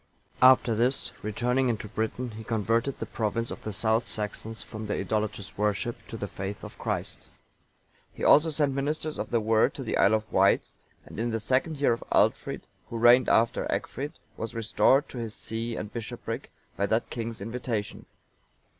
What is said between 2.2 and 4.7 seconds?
he converted the province of the South Saxons